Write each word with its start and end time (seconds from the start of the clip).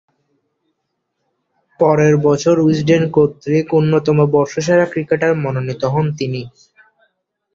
পরের 1.79 2.15
বছর 2.25 2.55
উইজডেন 2.59 3.03
কর্তৃক 3.11 3.67
অন্যতম 3.73 4.17
বর্ষসেরা 4.33 4.85
ক্রিকেটার 4.85 5.33
মনোনীত 5.35 5.81
হন 5.93 6.05
তিনি। 6.19 6.41